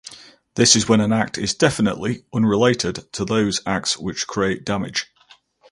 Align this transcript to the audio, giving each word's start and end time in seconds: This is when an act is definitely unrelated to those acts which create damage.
This 0.55 0.75
is 0.75 0.89
when 0.89 0.99
an 0.99 1.13
act 1.13 1.37
is 1.37 1.53
definitely 1.53 2.25
unrelated 2.33 3.05
to 3.13 3.23
those 3.23 3.61
acts 3.67 3.99
which 3.99 4.25
create 4.25 4.65
damage. 4.65 5.05